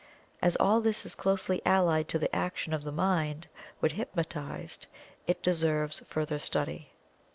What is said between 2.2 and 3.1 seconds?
action of the